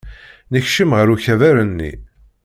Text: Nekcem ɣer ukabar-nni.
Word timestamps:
Nekcem 0.51 0.89
ɣer 0.97 1.07
ukabar-nni. 1.15 1.91